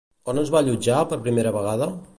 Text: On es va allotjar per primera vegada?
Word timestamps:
On 0.33 0.39
es 0.43 0.51
va 0.55 0.61
allotjar 0.63 0.99
per 1.13 1.21
primera 1.29 1.57
vegada? 1.61 1.95